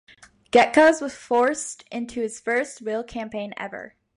Gekas 0.51 0.99
was 0.99 1.13
forced 1.15 1.83
into 1.91 2.21
his 2.23 2.39
first 2.39 2.81
real 2.81 3.03
campaign 3.03 3.53
ever. 3.55 3.93